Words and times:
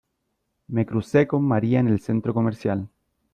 Me 0.67 0.87
crucé 0.87 1.27
con 1.27 1.43
María 1.43 1.79
en 1.79 1.87
el 1.87 1.99
centro 1.99 2.33
comercial 2.33 2.89